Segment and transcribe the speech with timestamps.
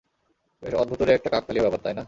[0.63, 1.99] বেশ অদ্ভুতুড়ে একটা কাকতালীয় ব্যাপার, তাই না?